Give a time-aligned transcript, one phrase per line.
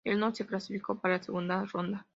[0.03, 2.07] Él no se clasificó para la segunda ronda.